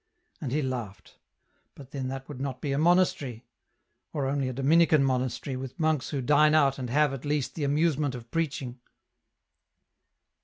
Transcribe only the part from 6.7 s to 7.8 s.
and have, at least, the